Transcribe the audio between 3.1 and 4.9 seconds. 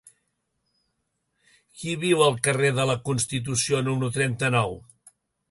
Constitució número trenta-nou?